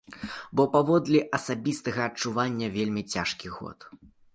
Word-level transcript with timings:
Бо, 0.59 0.65
паводле 0.75 1.21
асабістага 1.39 2.01
адчування, 2.13 2.75
вельмі 2.79 3.09
цяжкі 3.15 3.57
год. 3.61 3.91